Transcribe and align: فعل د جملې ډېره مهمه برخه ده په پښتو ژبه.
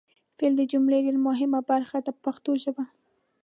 فعل 0.37 0.53
د 0.57 0.61
جملې 0.71 0.99
ډېره 1.05 1.19
مهمه 1.27 1.59
برخه 1.71 1.97
ده 2.05 2.11
په 2.15 2.21
پښتو 2.25 2.51
ژبه. 2.63 2.83